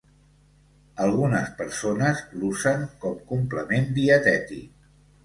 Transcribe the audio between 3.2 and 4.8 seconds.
complement dietètic.